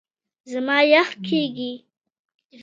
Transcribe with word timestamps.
زما 0.51 0.77
یخ 0.93 1.09
کېږي. 1.25 1.71